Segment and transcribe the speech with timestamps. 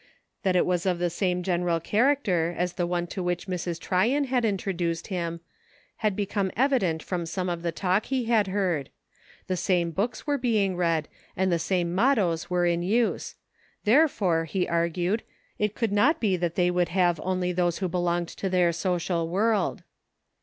[0.41, 3.79] That it was of the same general character as the one to which Mrs.
[3.79, 5.41] Tryon had in troduced him,
[5.97, 8.89] had become evident from some of the talk he had heard.
[9.45, 13.35] The same books were be ing read, and the same mottoes were in use;
[13.83, 15.21] there fore, he argued,
[15.59, 19.29] it could not be that they would have only those who belonged to their social
[19.29, 19.83] world.